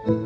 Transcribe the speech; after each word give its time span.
Shalom 0.00 0.16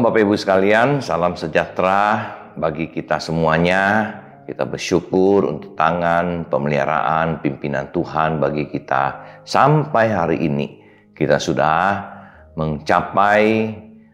Bapak 0.00 0.24
Ibu 0.24 0.32
sekalian, 0.32 1.04
salam 1.04 1.36
sejahtera 1.36 2.24
bagi 2.56 2.88
kita 2.88 3.20
semuanya. 3.20 4.16
Kita 4.48 4.64
bersyukur 4.64 5.44
untuk 5.44 5.76
tangan 5.76 6.48
pemeliharaan 6.48 7.44
pimpinan 7.44 7.92
Tuhan 7.92 8.40
bagi 8.40 8.64
kita 8.72 9.44
sampai 9.44 10.08
hari 10.08 10.40
ini. 10.40 10.80
Kita 11.12 11.36
sudah 11.36 11.84
mencapai 12.56 13.44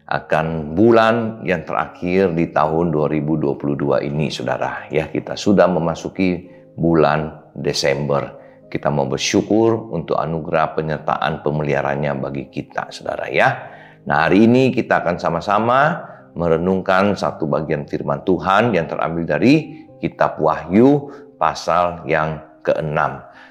akan 0.05 0.77
bulan 0.77 1.41
yang 1.41 1.65
terakhir 1.65 2.37
di 2.37 2.53
tahun 2.53 2.93
2022 2.93 4.05
ini 4.05 4.29
Saudara. 4.29 4.85
Ya, 4.93 5.09
kita 5.09 5.33
sudah 5.33 5.65
memasuki 5.65 6.45
bulan 6.77 7.49
Desember. 7.57 8.37
Kita 8.69 8.93
mau 8.93 9.09
bersyukur 9.09 9.95
untuk 9.95 10.19
anugerah 10.19 10.77
penyertaan 10.77 11.41
pemeliharaannya 11.41 12.11
bagi 12.21 12.43
kita 12.53 12.93
Saudara 12.93 13.31
ya. 13.31 13.71
Nah 14.05 14.29
hari 14.29 14.45
ini 14.45 14.69
kita 14.69 15.01
akan 15.01 15.17
sama-sama 15.17 16.05
merenungkan 16.35 17.15
satu 17.17 17.47
bagian 17.49 17.87
firman 17.89 18.21
Tuhan 18.27 18.75
yang 18.75 18.85
terambil 18.85 19.25
dari 19.25 19.87
kitab 19.97 20.37
Wahyu 20.37 21.09
pasal 21.39 22.03
yang 22.05 22.43
ke-6. 22.61 22.99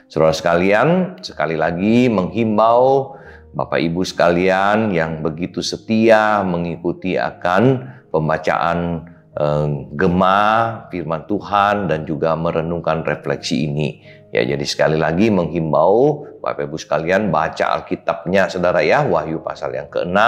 Saudara 0.06 0.34
sekalian, 0.36 1.18
sekali 1.24 1.56
lagi 1.56 2.06
menghimbau 2.12 3.13
Bapak 3.54 3.78
Ibu 3.78 4.02
sekalian 4.02 4.90
yang 4.90 5.22
begitu 5.22 5.62
setia 5.62 6.42
mengikuti 6.42 7.14
akan 7.14 7.86
pembacaan 8.10 9.06
eh, 9.30 9.68
gema 9.94 10.42
firman 10.90 11.22
Tuhan 11.30 11.86
dan 11.86 12.02
juga 12.02 12.34
merenungkan 12.34 13.06
refleksi 13.06 13.70
ini. 13.70 14.02
Ya, 14.34 14.42
jadi 14.42 14.66
sekali 14.66 14.98
lagi 14.98 15.30
menghimbau 15.30 16.26
Bapak 16.42 16.66
Ibu 16.66 16.74
sekalian 16.74 17.30
baca 17.30 17.78
Alkitabnya 17.78 18.50
Saudara 18.50 18.82
ya, 18.82 19.06
Wahyu 19.06 19.38
pasal 19.38 19.70
yang 19.78 19.86
ke-6, 19.86 20.18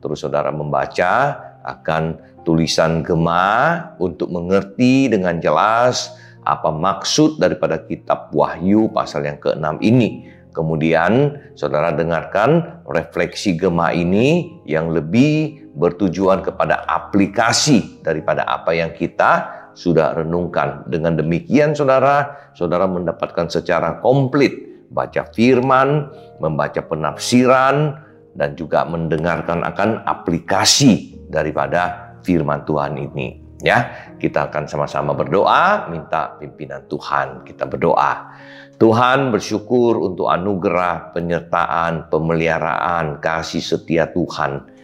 terus 0.00 0.24
Saudara 0.24 0.48
membaca 0.48 1.36
akan 1.60 2.16
tulisan 2.48 3.04
gema 3.04 3.92
untuk 4.00 4.32
mengerti 4.32 5.12
dengan 5.12 5.36
jelas 5.36 6.16
apa 6.44 6.72
maksud 6.72 7.36
daripada 7.36 7.76
kitab 7.84 8.32
Wahyu 8.32 8.88
pasal 8.88 9.28
yang 9.28 9.36
ke-6 9.36 9.84
ini. 9.84 10.32
Kemudian 10.54 11.34
saudara 11.58 11.90
dengarkan 11.90 12.80
refleksi 12.86 13.58
gema 13.58 13.90
ini 13.90 14.62
yang 14.64 14.94
lebih 14.94 15.66
bertujuan 15.74 16.46
kepada 16.46 16.86
aplikasi 16.86 17.98
daripada 18.06 18.46
apa 18.46 18.70
yang 18.70 18.94
kita 18.94 19.50
sudah 19.74 20.14
renungkan. 20.14 20.86
Dengan 20.86 21.18
demikian 21.18 21.74
saudara, 21.74 22.50
saudara 22.54 22.86
mendapatkan 22.86 23.50
secara 23.50 23.98
komplit 23.98 24.86
baca 24.94 25.26
firman, 25.34 26.14
membaca 26.38 26.78
penafsiran, 26.86 27.98
dan 28.38 28.54
juga 28.54 28.86
mendengarkan 28.86 29.66
akan 29.66 30.06
aplikasi 30.06 31.18
daripada 31.26 32.14
firman 32.22 32.62
Tuhan 32.62 32.94
ini. 32.98 33.42
Ya, 33.64 34.12
kita 34.20 34.52
akan 34.52 34.68
sama-sama 34.68 35.16
berdoa, 35.16 35.88
minta 35.88 36.36
pimpinan 36.36 36.84
Tuhan. 36.86 37.42
Kita 37.48 37.64
berdoa. 37.64 38.33
Tuhan 38.74 39.30
bersyukur 39.30 40.02
untuk 40.02 40.26
anugerah, 40.26 41.14
penyertaan, 41.14 42.10
pemeliharaan, 42.10 43.22
kasih 43.22 43.62
setia 43.62 44.10
Tuhan 44.10 44.74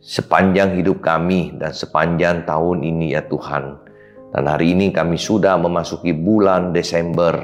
sepanjang 0.00 0.80
hidup 0.80 1.04
kami 1.04 1.60
dan 1.60 1.76
sepanjang 1.76 2.48
tahun 2.48 2.80
ini 2.80 3.12
ya 3.12 3.22
Tuhan. 3.28 3.76
Dan 4.30 4.44
hari 4.48 4.72
ini 4.72 4.94
kami 4.94 5.20
sudah 5.20 5.60
memasuki 5.60 6.16
bulan 6.16 6.72
Desember, 6.72 7.36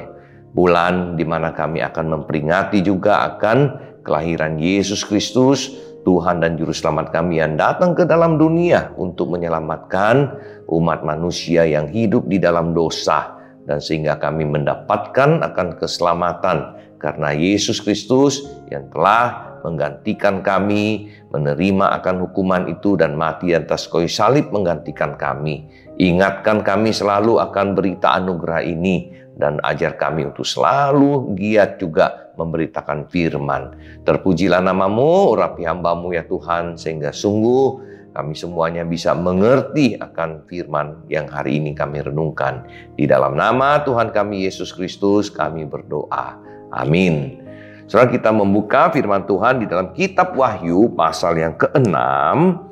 bulan 0.55 1.19
di 1.19 1.27
mana 1.27 1.53
kami 1.53 1.85
akan 1.85 2.17
memperingati 2.17 2.81
juga 2.81 3.27
akan 3.35 3.57
kelahiran 4.01 4.57
Yesus 4.57 5.05
Kristus, 5.05 5.69
Tuhan 6.01 6.39
dan 6.41 6.55
Juru 6.55 6.71
Selamat 6.71 7.11
kami 7.11 7.43
yang 7.43 7.59
datang 7.59 7.91
ke 7.91 8.07
dalam 8.07 8.39
dunia 8.39 8.95
untuk 8.95 9.35
menyelamatkan 9.35 10.31
umat 10.71 11.03
manusia 11.03 11.67
yang 11.67 11.91
hidup 11.91 12.25
di 12.25 12.39
dalam 12.39 12.71
dosa. 12.71 13.36
Dan 13.67 13.83
sehingga 13.83 14.15
kami 14.15 14.47
mendapatkan 14.47 15.43
akan 15.43 15.75
keselamatan 15.75 16.79
karena 16.97 17.35
Yesus 17.35 17.83
Kristus 17.83 18.47
yang 18.71 18.89
telah 18.89 19.59
menggantikan 19.61 20.39
kami, 20.39 21.11
menerima 21.35 21.99
akan 22.01 22.15
hukuman 22.23 22.71
itu 22.71 22.95
dan 22.95 23.19
mati 23.19 23.51
atas 23.51 23.85
kayu 23.91 24.07
salib 24.07 24.49
menggantikan 24.55 25.19
kami. 25.19 25.67
Ingatkan 25.99 26.63
kami 26.63 26.95
selalu 26.95 27.43
akan 27.43 27.75
berita 27.75 28.15
anugerah 28.15 28.63
ini 28.63 29.11
dan 29.35 29.61
ajar 29.67 29.99
kami 29.99 30.31
untuk 30.31 30.47
selalu 30.47 31.35
giat 31.37 31.77
juga 31.77 32.33
memberitakan 32.37 33.09
firman. 33.09 33.75
Terpujilah 34.05 34.61
namamu, 34.61 35.35
urapi 35.35 35.65
hambamu 35.65 36.13
ya 36.13 36.23
Tuhan, 36.25 36.77
sehingga 36.77 37.09
sungguh 37.13 37.83
kami 38.17 38.33
semuanya 38.33 38.81
bisa 38.81 39.13
mengerti 39.13 39.93
akan 39.93 40.49
firman 40.49 41.05
yang 41.05 41.29
hari 41.29 41.61
ini 41.61 41.77
kami 41.77 42.01
renungkan. 42.01 42.65
Di 42.97 43.05
dalam 43.05 43.37
nama 43.37 43.85
Tuhan 43.85 44.09
kami 44.09 44.41
Yesus 44.41 44.73
Kristus 44.73 45.29
kami 45.29 45.69
berdoa. 45.69 46.33
Amin. 46.73 47.45
Setelah 47.85 48.09
kita 48.09 48.33
membuka 48.33 48.89
firman 48.89 49.29
Tuhan 49.29 49.61
di 49.61 49.69
dalam 49.69 49.93
kitab 49.93 50.33
Wahyu 50.33 50.97
pasal 50.97 51.37
yang 51.37 51.53
keenam, 51.61 52.65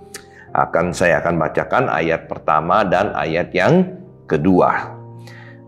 akan 0.49 0.85
saya 0.97 1.21
akan 1.21 1.37
bacakan 1.37 1.93
ayat 1.93 2.25
pertama 2.25 2.81
dan 2.81 3.13
ayat 3.13 3.53
yang 3.53 4.01
kedua. 4.25 4.97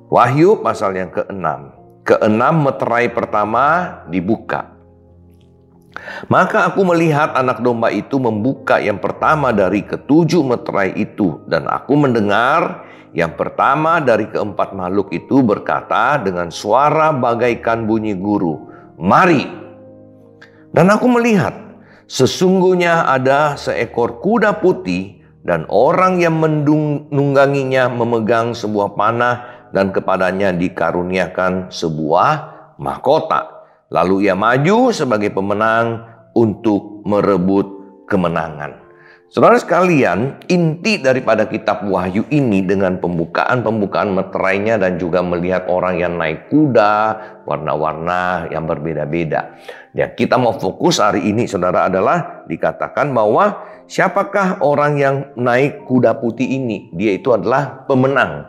Wahyu 0.10 0.58
pasal 0.66 0.98
yang 0.98 1.14
keenam. 1.14 1.76
Keenam 2.02 2.66
meterai 2.66 3.14
pertama 3.14 4.00
dibuka. 4.10 4.77
Maka 6.32 6.70
aku 6.72 6.82
melihat 6.88 7.34
anak 7.38 7.62
domba 7.62 7.94
itu 7.94 8.18
membuka 8.18 8.82
yang 8.82 8.98
pertama 8.98 9.54
dari 9.54 9.86
ketujuh 9.86 10.42
meterai 10.42 10.96
itu. 10.98 11.42
Dan 11.46 11.68
aku 11.70 11.94
mendengar 11.98 12.88
yang 13.14 13.34
pertama 13.34 14.02
dari 14.02 14.30
keempat 14.30 14.74
makhluk 14.78 15.14
itu 15.14 15.42
berkata 15.42 16.22
dengan 16.22 16.50
suara 16.50 17.10
bagaikan 17.14 17.86
bunyi 17.86 18.18
guru. 18.18 18.70
Mari. 18.98 19.46
Dan 20.74 20.94
aku 20.94 21.08
melihat 21.10 21.68
Sesungguhnya 22.08 23.04
ada 23.04 23.60
seekor 23.60 24.24
kuda 24.24 24.64
putih 24.64 25.20
dan 25.44 25.68
orang 25.68 26.24
yang 26.24 26.40
menungganginya 26.40 27.92
memegang 27.92 28.56
sebuah 28.56 28.96
panah 28.96 29.68
dan 29.76 29.92
kepadanya 29.92 30.56
dikaruniakan 30.56 31.68
sebuah 31.68 32.32
mahkota. 32.80 33.57
Lalu 33.88 34.28
ia 34.28 34.36
maju 34.36 34.92
sebagai 34.92 35.32
pemenang 35.32 36.04
untuk 36.36 37.08
merebut 37.08 37.66
kemenangan. 38.08 38.88
Saudara 39.28 39.60
sekalian, 39.60 40.40
inti 40.48 41.04
daripada 41.04 41.52
kitab 41.52 41.84
Wahyu 41.84 42.24
ini 42.32 42.64
dengan 42.64 42.96
pembukaan-pembukaan 42.96 44.16
meterainya 44.16 44.80
dan 44.80 44.96
juga 44.96 45.20
melihat 45.20 45.68
orang 45.68 46.00
yang 46.00 46.16
naik 46.16 46.48
kuda, 46.48 46.96
warna-warna 47.44 48.48
yang 48.48 48.64
berbeda-beda. 48.64 49.60
Ya, 49.92 50.08
kita 50.08 50.40
mau 50.40 50.56
fokus 50.56 51.04
hari 51.04 51.28
ini 51.28 51.44
saudara 51.44 51.92
adalah 51.92 52.48
dikatakan 52.48 53.12
bahwa 53.12 53.68
siapakah 53.92 54.64
orang 54.64 54.96
yang 54.96 55.16
naik 55.36 55.84
kuda 55.84 56.24
putih 56.24 56.48
ini? 56.48 56.88
Dia 56.96 57.20
itu 57.20 57.36
adalah 57.36 57.84
pemenang. 57.84 58.48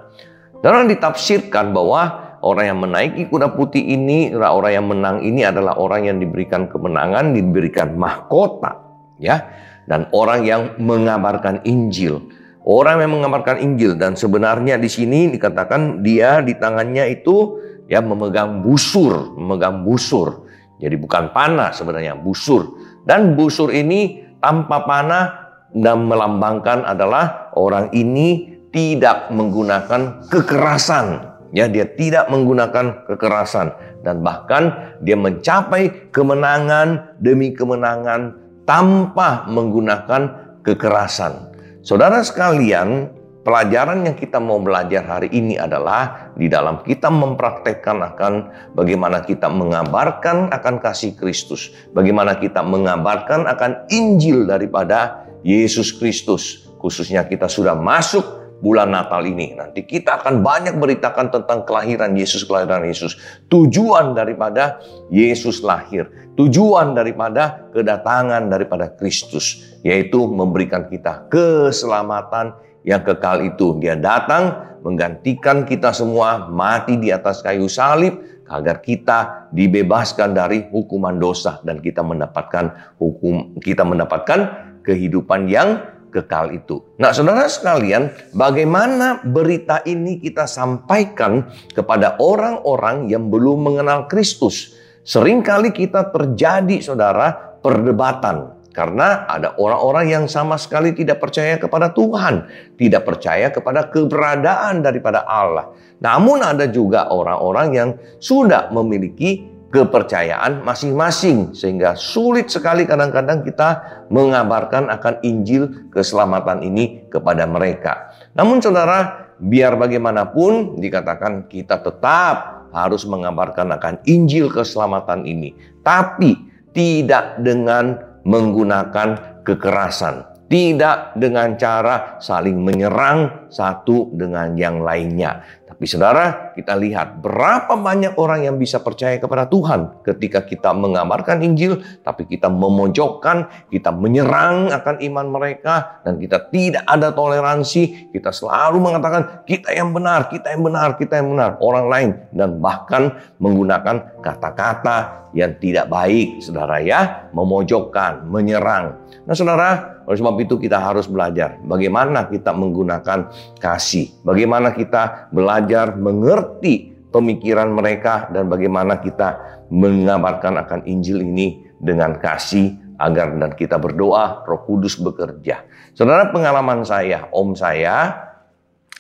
Dan 0.63 0.87
ditafsirkan 0.87 1.75
bahwa 1.75 2.28
orang 2.43 2.71
yang 2.71 2.79
menaiki 2.79 3.27
kuda 3.27 3.55
putih 3.55 3.83
ini, 3.83 4.35
orang 4.35 4.73
yang 4.73 4.87
menang 4.87 5.17
ini 5.23 5.43
adalah 5.47 5.77
orang 5.79 6.07
yang 6.07 6.17
diberikan 6.23 6.71
kemenangan, 6.71 7.35
diberikan 7.35 7.99
mahkota. 7.99 8.87
Ya, 9.19 9.51
dan 9.89 10.07
orang 10.15 10.47
yang 10.47 10.63
mengabarkan 10.79 11.65
Injil. 11.67 12.23
Orang 12.63 13.01
yang 13.01 13.17
mengabarkan 13.17 13.65
Injil 13.65 13.97
dan 13.97 14.13
sebenarnya 14.15 14.77
di 14.77 14.87
sini 14.93 15.33
dikatakan 15.33 16.05
dia 16.05 16.45
di 16.45 16.53
tangannya 16.53 17.09
itu 17.09 17.57
ya 17.89 18.05
memegang 18.05 18.61
busur, 18.61 19.33
memegang 19.35 19.83
busur. 19.83 20.45
Jadi 20.79 20.95
bukan 21.01 21.33
panah 21.33 21.73
sebenarnya, 21.73 22.15
busur. 22.15 22.77
Dan 23.03 23.35
busur 23.35 23.73
ini 23.73 24.23
tanpa 24.39 24.85
panah 24.85 25.25
dan 25.73 26.07
melambangkan 26.07 26.85
adalah 26.85 27.51
orang 27.57 27.89
ini 27.97 28.61
tidak 28.69 29.33
menggunakan 29.33 30.29
kekerasan. 30.29 31.28
Ya, 31.49 31.65
dia 31.65 31.89
tidak 31.89 32.29
menggunakan 32.29 33.09
kekerasan 33.09 33.73
dan 34.05 34.21
bahkan 34.21 34.97
dia 35.01 35.17
mencapai 35.17 36.13
kemenangan 36.13 37.17
demi 37.19 37.57
kemenangan 37.57 38.37
tanpa 38.69 39.49
menggunakan 39.49 40.29
kekerasan. 40.61 41.49
Saudara 41.81 42.21
sekalian, 42.21 43.09
pelajaran 43.49 44.05
yang 44.05 44.13
kita 44.13 44.37
mau 44.37 44.61
belajar 44.61 45.09
hari 45.09 45.33
ini 45.33 45.57
adalah 45.57 46.29
di 46.37 46.53
dalam 46.53 46.85
kita 46.85 47.09
mempraktekkan 47.09 47.97
akan 48.13 48.33
bagaimana 48.77 49.25
kita 49.25 49.49
mengabarkan 49.49 50.53
akan 50.53 50.75
kasih 50.85 51.17
Kristus, 51.17 51.73
bagaimana 51.97 52.37
kita 52.37 52.61
mengabarkan 52.61 53.49
akan 53.49 53.89
Injil 53.89 54.45
daripada 54.45 55.25
Yesus 55.41 55.97
Kristus. 55.97 56.69
Khususnya 56.77 57.25
kita 57.25 57.49
sudah 57.49 57.73
masuk 57.73 58.38
bulan 58.59 58.91
Natal 58.91 59.23
ini. 59.27 59.55
Nanti 59.55 59.87
kita 59.87 60.23
akan 60.23 60.43
banyak 60.43 60.79
beritakan 60.79 61.31
tentang 61.31 61.63
kelahiran 61.65 62.15
Yesus, 62.15 62.43
kelahiran 62.43 62.85
Yesus. 62.87 63.15
Tujuan 63.51 64.15
daripada 64.15 64.83
Yesus 65.11 65.63
lahir. 65.63 66.11
Tujuan 66.35 66.95
daripada 66.95 67.71
kedatangan 67.75 68.51
daripada 68.51 68.91
Kristus. 68.95 69.79
Yaitu 69.87 70.27
memberikan 70.27 70.87
kita 70.91 71.31
keselamatan 71.31 72.55
yang 72.83 73.03
kekal 73.03 73.43
itu. 73.43 73.79
Dia 73.79 73.95
datang 73.99 74.69
menggantikan 74.83 75.67
kita 75.67 75.91
semua 75.91 76.47
mati 76.51 76.99
di 76.99 77.11
atas 77.11 77.43
kayu 77.43 77.67
salib 77.67 78.19
agar 78.49 78.81
kita 78.81 79.51
dibebaskan 79.53 80.33
dari 80.33 80.65
hukuman 80.73 81.21
dosa 81.21 81.61
dan 81.69 81.85
kita 81.85 82.01
mendapatkan 82.01 82.97
hukum 82.97 83.61
kita 83.61 83.85
mendapatkan 83.85 84.49
kehidupan 84.89 85.53
yang 85.53 85.85
kekal 86.11 86.51
itu. 86.53 86.83
Nah, 86.99 87.13
saudara 87.13 87.47
sekalian, 87.47 88.11
bagaimana 88.33 89.23
berita 89.23 89.85
ini 89.87 90.19
kita 90.19 90.49
sampaikan 90.49 91.47
kepada 91.73 92.19
orang-orang 92.19 93.09
yang 93.09 93.29
belum 93.29 93.73
mengenal 93.73 94.11
Kristus? 94.11 94.77
Seringkali 95.05 95.73
kita 95.73 96.13
terjadi, 96.13 96.85
saudara, 96.85 97.57
perdebatan. 97.65 98.59
Karena 98.69 99.27
ada 99.27 99.59
orang-orang 99.59 100.07
yang 100.07 100.25
sama 100.31 100.55
sekali 100.55 100.95
tidak 100.95 101.19
percaya 101.19 101.59
kepada 101.59 101.91
Tuhan, 101.91 102.47
tidak 102.79 103.03
percaya 103.03 103.51
kepada 103.51 103.91
keberadaan 103.91 104.87
daripada 104.87 105.27
Allah. 105.27 105.75
Namun 105.99 106.47
ada 106.47 106.71
juga 106.71 107.11
orang-orang 107.11 107.69
yang 107.75 107.91
sudah 108.23 108.71
memiliki 108.71 109.58
kepercayaan 109.69 110.65
masing-masing 110.65 111.53
sehingga 111.53 111.93
sulit 111.93 112.49
sekali 112.49 112.89
kadang-kadang 112.89 113.45
kita 113.45 114.03
mengabarkan 114.09 114.89
akan 114.89 115.21
Injil 115.21 115.93
keselamatan 115.93 116.65
ini 116.65 117.05
kepada 117.13 117.45
mereka. 117.45 118.17
Namun 118.33 118.65
saudara, 118.65 119.29
biar 119.37 119.77
bagaimanapun 119.77 120.81
dikatakan 120.81 121.47
kita 121.53 121.85
tetap 121.85 122.69
harus 122.73 123.05
mengabarkan 123.05 123.77
akan 123.77 124.01
Injil 124.09 124.49
keselamatan 124.49 125.29
ini, 125.29 125.53
tapi 125.85 126.37
tidak 126.73 127.41
dengan 127.45 127.97
menggunakan 128.25 129.41
kekerasan, 129.45 130.25
tidak 130.49 131.13
dengan 131.17 131.57
cara 131.61 132.17
saling 132.21 132.57
menyerang 132.61 133.49
satu 133.53 134.13
dengan 134.17 134.57
yang 134.57 134.81
lainnya, 134.81 135.45
tapi 135.69 135.85
saudara, 135.85 136.57
kita 136.57 136.73
lihat 136.73 137.21
berapa 137.21 137.77
banyak 137.77 138.17
orang 138.17 138.49
yang 138.49 138.57
bisa 138.57 138.81
percaya 138.81 139.21
kepada 139.21 139.45
Tuhan 139.45 140.01
ketika 140.01 140.41
kita 140.41 140.73
mengabarkan 140.73 141.45
Injil, 141.45 141.85
tapi 142.01 142.25
kita 142.25 142.49
memojokkan, 142.49 143.69
kita 143.69 143.93
menyerang 143.93 144.73
akan 144.73 144.97
iman 145.05 145.27
mereka, 145.29 146.01
dan 146.09 146.17
kita 146.17 146.49
tidak 146.49 146.89
ada 146.89 147.13
toleransi. 147.13 148.09
Kita 148.09 148.33
selalu 148.33 148.81
mengatakan 148.81 149.45
kita 149.45 149.77
yang 149.77 149.93
benar, 149.93 150.33
kita 150.33 150.57
yang 150.57 150.65
benar, 150.65 150.97
kita 150.97 151.21
yang 151.21 151.37
benar, 151.37 151.61
orang 151.61 151.87
lain, 151.93 152.11
dan 152.33 152.57
bahkan 152.57 153.21
menggunakan 153.37 154.25
kata-kata 154.25 155.29
yang 155.37 155.53
tidak 155.61 155.93
baik, 155.93 156.41
saudara 156.41 156.81
ya, 156.81 157.29
memojokkan, 157.37 158.25
menyerang. 158.25 158.97
Nah, 159.29 159.37
saudara, 159.37 160.01
oleh 160.09 160.17
sebab 160.17 160.41
itu 160.41 160.57
kita 160.57 160.81
harus 160.81 161.05
belajar 161.05 161.61
bagaimana 161.69 162.33
kita 162.33 162.49
menggunakan 162.57 163.29
kasih, 163.61 164.09
bagaimana 164.25 164.73
kita 164.73 165.29
belajar 165.29 165.58
mengerti 165.97 166.95
pemikiran 167.09 167.73
mereka 167.73 168.29
dan 168.31 168.47
bagaimana 168.53 169.01
kita 169.01 169.63
mengabarkan 169.73 170.61
akan 170.63 170.81
Injil 170.85 171.25
ini 171.25 171.65
dengan 171.81 172.19
kasih 172.21 172.77
agar 172.99 173.39
dan 173.39 173.55
kita 173.55 173.79
berdoa 173.79 174.43
Roh 174.45 174.63
Kudus 174.67 174.99
bekerja. 174.99 175.65
Saudara 175.95 176.29
pengalaman 176.35 176.83
saya, 176.83 177.31
om 177.31 177.55
saya 177.55 178.27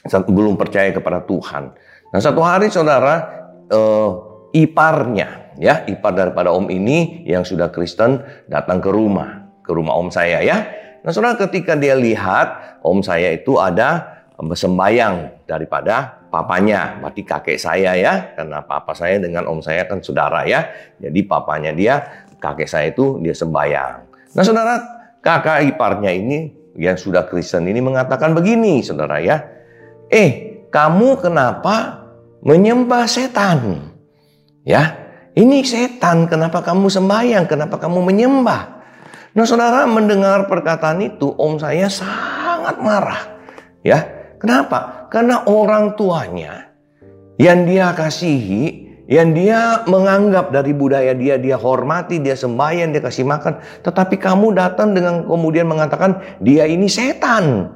belum 0.08 0.54
percaya 0.54 0.94
kepada 0.94 1.26
Tuhan. 1.26 1.74
Nah 2.14 2.20
satu 2.22 2.40
hari 2.40 2.72
saudara 2.72 3.28
uh, 3.68 4.10
iparnya 4.54 5.52
ya 5.60 5.84
ipar 5.84 6.14
daripada 6.14 6.54
om 6.54 6.70
ini 6.70 7.26
yang 7.28 7.44
sudah 7.44 7.68
Kristen 7.68 8.22
datang 8.48 8.80
ke 8.80 8.88
rumah 8.88 9.60
ke 9.60 9.70
rumah 9.74 9.98
om 9.98 10.08
saya 10.08 10.40
ya 10.40 10.58
Nah 11.04 11.14
saudara 11.14 11.38
ketika 11.38 11.76
dia 11.78 11.94
lihat 11.94 12.80
om 12.80 13.04
saya 13.04 13.36
itu 13.36 13.60
ada 13.60 14.18
sembayang 14.38 15.46
daripada 15.50 16.17
papanya, 16.28 17.00
berarti 17.00 17.24
kakek 17.24 17.58
saya 17.58 17.96
ya, 17.96 18.36
karena 18.36 18.60
papa 18.64 18.92
saya 18.92 19.16
dengan 19.20 19.48
om 19.48 19.60
saya 19.64 19.88
kan 19.88 20.04
saudara 20.04 20.44
ya. 20.44 20.68
Jadi 21.00 21.20
papanya 21.24 21.72
dia, 21.72 22.04
kakek 22.38 22.68
saya 22.68 22.92
itu 22.92 23.18
dia 23.20 23.32
sembayang. 23.34 23.94
Nah 24.36 24.44
saudara, 24.44 24.74
kakak 25.24 25.64
iparnya 25.74 26.12
ini 26.12 26.52
yang 26.78 26.94
sudah 26.94 27.26
Kristen 27.26 27.66
ini 27.66 27.82
mengatakan 27.82 28.36
begini 28.36 28.84
saudara 28.84 29.18
ya. 29.18 29.42
Eh, 30.08 30.64
kamu 30.68 31.18
kenapa 31.20 32.06
menyembah 32.44 33.04
setan? 33.08 33.90
Ya, 34.62 34.94
ini 35.32 35.64
setan, 35.64 36.28
kenapa 36.28 36.60
kamu 36.60 36.92
sembayang? 36.92 37.44
Kenapa 37.48 37.80
kamu 37.80 38.04
menyembah? 38.04 38.78
Nah 39.32 39.46
saudara 39.46 39.86
mendengar 39.86 40.50
perkataan 40.50 40.98
itu 41.04 41.30
om 41.38 41.56
saya 41.56 41.86
sangat 41.86 42.80
marah. 42.82 43.38
Ya, 43.86 44.17
kenapa? 44.38 45.10
Karena 45.12 45.44
orang 45.46 45.94
tuanya 45.94 46.70
yang 47.38 47.68
dia 47.68 47.94
kasihi, 47.94 48.88
yang 49.06 49.30
dia 49.34 49.86
menganggap 49.86 50.50
dari 50.50 50.74
budaya 50.74 51.14
dia, 51.14 51.38
dia 51.38 51.54
hormati, 51.54 52.18
dia 52.18 52.34
sembahyang, 52.34 52.90
dia 52.90 53.02
kasih 53.02 53.26
makan. 53.26 53.62
Tetapi 53.82 54.18
kamu 54.18 54.54
datang 54.58 54.94
dengan 54.94 55.22
kemudian 55.26 55.70
mengatakan 55.70 56.18
dia 56.42 56.66
ini 56.66 56.90
setan. 56.90 57.74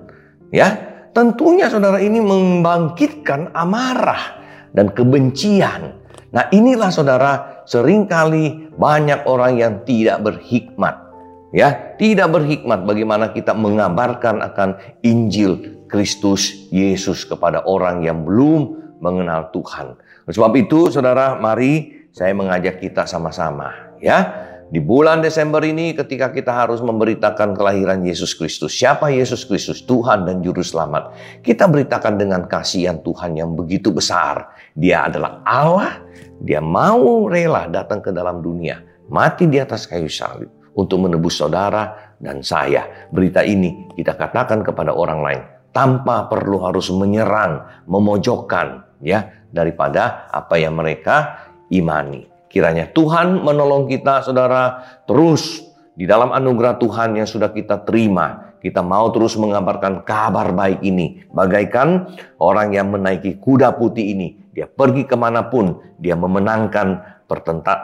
Ya, 0.53 0.77
tentunya 1.17 1.73
saudara 1.73 2.03
ini 2.03 2.21
membangkitkan 2.21 3.55
amarah 3.57 4.43
dan 4.75 4.93
kebencian. 4.93 6.01
Nah 6.33 6.49
inilah 6.49 6.89
saudara 6.89 7.63
sering 7.69 8.09
kali 8.09 8.73
banyak 8.77 9.25
orang 9.29 9.61
yang 9.61 9.73
tidak 9.85 10.21
berhikmat 10.25 11.13
ya 11.53 11.95
tidak 12.01 12.33
berhikmat 12.33 12.83
bagaimana 12.89 13.31
kita 13.31 13.53
mengabarkan 13.53 14.41
akan 14.41 14.81
Injil 15.05 15.82
Kristus 15.93 16.73
Yesus 16.73 17.29
kepada 17.29 17.69
orang 17.69 18.01
yang 18.01 18.25
belum 18.25 18.97
mengenal 19.05 19.53
Tuhan. 19.53 20.01
Sebab 20.25 20.53
itu 20.57 20.89
saudara 20.89 21.37
mari 21.37 22.09
saya 22.17 22.33
mengajak 22.33 22.81
kita 22.81 23.05
sama-sama 23.05 23.93
ya 24.01 24.49
di 24.73 24.81
bulan 24.81 25.21
Desember 25.21 25.61
ini 25.61 25.93
ketika 25.93 26.33
kita 26.33 26.49
harus 26.49 26.81
memberitakan 26.81 27.53
kelahiran 27.53 28.01
Yesus 28.09 28.33
Kristus. 28.33 28.73
Siapa 28.73 29.13
Yesus 29.13 29.45
Kristus? 29.45 29.85
Tuhan 29.85 30.25
dan 30.25 30.41
Juru 30.41 30.65
Selamat. 30.65 31.13
Kita 31.45 31.69
beritakan 31.69 32.17
dengan 32.17 32.49
kasihan 32.49 32.97
Tuhan 33.05 33.37
yang 33.37 33.53
begitu 33.53 33.93
besar. 33.93 34.49
Dia 34.73 35.13
adalah 35.13 35.45
Allah. 35.45 36.01
Dia 36.41 36.65
mau 36.65 37.29
rela 37.29 37.69
datang 37.69 38.01
ke 38.01 38.17
dalam 38.17 38.41
dunia. 38.41 38.81
Mati 39.13 39.45
di 39.45 39.61
atas 39.61 39.85
kayu 39.85 40.09
salib 40.09 40.49
untuk 40.73 41.05
menebus 41.05 41.37
saudara 41.37 42.17
dan 42.17 42.41
saya. 42.41 43.13
Berita 43.13 43.45
ini 43.45 43.93
kita 43.93 44.17
katakan 44.17 44.65
kepada 44.65 44.97
orang 44.97 45.21
lain 45.21 45.43
tanpa 45.73 46.29
perlu 46.29 46.63
harus 46.63 46.93
menyerang, 46.93 47.85
memojokkan 47.89 49.01
ya 49.01 49.33
daripada 49.51 50.29
apa 50.31 50.61
yang 50.61 50.77
mereka 50.77 51.49
imani. 51.73 52.29
Kiranya 52.53 52.93
Tuhan 52.93 53.41
menolong 53.41 53.89
kita 53.89 54.21
saudara 54.21 54.85
terus 55.09 55.65
di 55.97 56.05
dalam 56.05 56.33
anugerah 56.33 56.77
Tuhan 56.77 57.17
yang 57.17 57.29
sudah 57.29 57.49
kita 57.51 57.83
terima. 57.89 58.53
Kita 58.63 58.79
mau 58.79 59.11
terus 59.11 59.35
mengabarkan 59.35 60.07
kabar 60.07 60.55
baik 60.55 60.87
ini. 60.87 61.27
Bagaikan 61.35 62.15
orang 62.39 62.71
yang 62.71 62.95
menaiki 62.95 63.43
kuda 63.43 63.75
putih 63.75 64.15
ini. 64.15 64.39
Dia 64.55 64.71
pergi 64.71 65.03
ke 65.03 65.19
mana 65.19 65.51
pun, 65.51 65.83
dia 65.99 66.15
memenangkan 66.15 67.13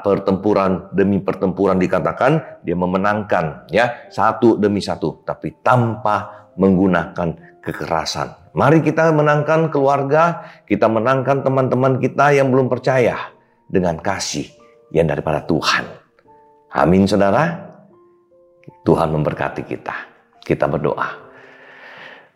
pertempuran 0.04 0.92
demi 0.92 1.24
pertempuran 1.24 1.80
dikatakan 1.80 2.60
dia 2.60 2.76
memenangkan 2.76 3.68
ya 3.72 4.12
satu 4.12 4.60
demi 4.60 4.84
satu 4.84 5.24
tapi 5.24 5.56
tanpa 5.64 6.50
menggunakan 6.58 7.47
kekerasan. 7.62 8.52
Mari 8.56 8.82
kita 8.82 9.10
menangkan 9.14 9.70
keluarga, 9.70 10.46
kita 10.66 10.86
menangkan 10.86 11.44
teman-teman 11.44 12.02
kita 12.02 12.34
yang 12.34 12.50
belum 12.50 12.66
percaya 12.66 13.32
dengan 13.68 13.98
kasih 14.00 14.48
yang 14.94 15.06
daripada 15.06 15.44
Tuhan. 15.44 15.84
Amin 16.74 17.04
saudara. 17.04 17.68
Tuhan 18.84 19.08
memberkati 19.12 19.62
kita. 19.64 19.96
Kita 20.40 20.64
berdoa. 20.64 21.28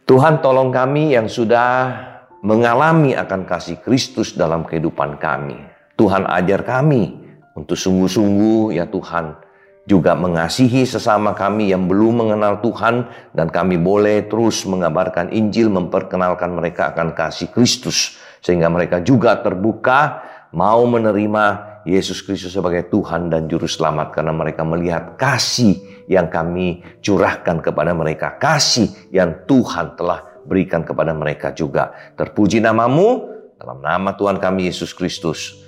Tuhan 0.05 0.45
tolong 0.45 0.69
kami 0.69 1.17
yang 1.17 1.31
sudah 1.31 1.97
mengalami 2.43 3.14
akan 3.14 3.47
kasih 3.47 3.79
Kristus 3.81 4.35
dalam 4.35 4.67
kehidupan 4.67 5.17
kami 5.23 5.73
Tuhan 6.02 6.26
ajar 6.26 6.67
kami 6.67 7.14
untuk 7.55 7.79
sungguh-sungguh 7.79 8.75
ya 8.75 8.91
Tuhan 8.91 9.38
juga 9.83 10.15
mengasihi 10.15 10.87
sesama 10.87 11.35
kami 11.35 11.75
yang 11.75 11.91
belum 11.91 12.27
mengenal 12.27 12.62
Tuhan 12.62 13.11
dan 13.35 13.51
kami 13.51 13.83
boleh 13.83 14.31
terus 14.31 14.62
mengabarkan 14.62 15.35
Injil 15.35 15.67
memperkenalkan 15.75 16.55
mereka 16.55 16.95
akan 16.95 17.19
kasih 17.19 17.51
Kristus 17.51 18.15
sehingga 18.39 18.71
mereka 18.71 19.03
juga 19.03 19.43
terbuka 19.43 20.23
mau 20.55 20.87
menerima 20.87 21.73
Yesus 21.83 22.23
Kristus 22.23 22.55
sebagai 22.55 22.87
Tuhan 22.95 23.27
dan 23.27 23.51
juru 23.51 23.67
selamat 23.67 24.15
karena 24.15 24.31
mereka 24.31 24.62
melihat 24.62 25.19
kasih 25.19 26.07
yang 26.07 26.31
kami 26.31 26.83
curahkan 27.03 27.59
kepada 27.59 27.91
mereka 27.91 28.39
kasih 28.39 28.87
yang 29.11 29.43
Tuhan 29.51 29.99
telah 29.99 30.23
berikan 30.47 30.87
kepada 30.87 31.11
mereka 31.11 31.51
juga. 31.51 31.91
Terpuji 32.15 32.62
namamu, 32.62 33.31
dalam 33.59 33.83
nama 33.83 34.15
Tuhan 34.15 34.39
kami 34.39 34.71
Yesus 34.71 34.95
Kristus. 34.95 35.59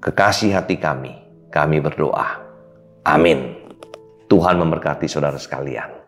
Kekasih 0.00 0.56
hati 0.56 0.76
kami, 0.76 1.16
kami 1.48 1.80
berdoa. 1.80 2.45
Amin. 3.06 3.54
Tuhan 4.26 4.58
memberkati 4.58 5.06
saudara 5.06 5.38
sekalian. 5.38 6.05